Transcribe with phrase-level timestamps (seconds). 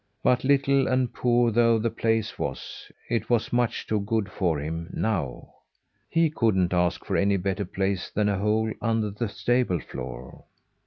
[0.23, 4.89] But little and poor though the place was, it was much too good for him
[4.91, 5.53] now.
[6.09, 10.45] He couldn't ask for any better place than a hole under the stable floor.